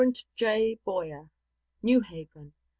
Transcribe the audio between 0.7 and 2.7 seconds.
BOYER. NEW HAVEN.